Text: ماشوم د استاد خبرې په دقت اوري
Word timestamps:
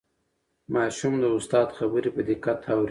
ماشوم 0.73 1.13
د 1.23 1.25
استاد 1.37 1.67
خبرې 1.77 2.09
په 2.15 2.21
دقت 2.29 2.59
اوري 2.71 2.79